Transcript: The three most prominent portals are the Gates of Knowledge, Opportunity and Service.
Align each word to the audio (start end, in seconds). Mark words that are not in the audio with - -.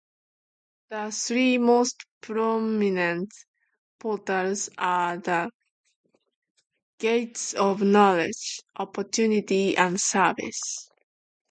The 0.89 1.11
three 1.11 1.59
most 1.59 2.07
prominent 2.21 3.31
portals 3.99 4.67
are 4.75 5.17
the 5.19 5.51
Gates 6.97 7.53
of 7.53 7.83
Knowledge, 7.83 8.61
Opportunity 8.77 9.77
and 9.77 10.01
Service. 10.01 10.89